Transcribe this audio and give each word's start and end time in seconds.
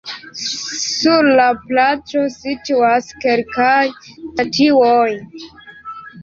Sur 0.43 1.27
la 1.39 1.45
placo 1.67 2.23
situas 2.37 3.11
kelkaj 3.27 3.77
statuoj. 4.07 5.13